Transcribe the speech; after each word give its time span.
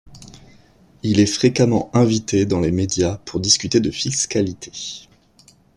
Il 1.03 1.19
est 1.19 1.27
fréquemment 1.27 1.91
invité 1.93 2.47
dans 2.47 2.59
les 2.59 2.71
médias 2.71 3.19
pour 3.23 3.39
discuter 3.39 3.79
de 3.79 3.91
fiscalité. 3.91 4.71